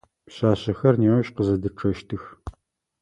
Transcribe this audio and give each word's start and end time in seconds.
Пшъашъэхэр 0.25 0.95
неущ 1.01 1.27
къызэдэчъэщтых. 1.35 2.23